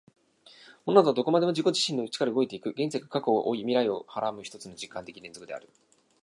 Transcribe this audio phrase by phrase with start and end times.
[0.87, 5.69] モナドはどこまでも自己自身の内から動いて行く、現在が過去を負い未来を孕はらむ一つの時間的連続である。